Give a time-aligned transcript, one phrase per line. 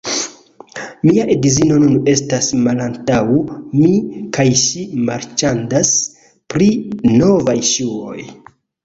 [1.07, 3.19] Mia edzino nun estas malantaŭ
[3.81, 3.91] mi
[4.39, 5.93] kaj ŝi marĉandas
[6.55, 6.71] pri
[7.21, 8.19] novaj ŝuoj